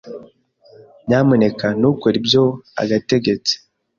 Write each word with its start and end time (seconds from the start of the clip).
Nyamuneka 1.07 1.65
ntukore 1.79 2.15
ibyo 2.21 2.43
agategeste 2.81 3.53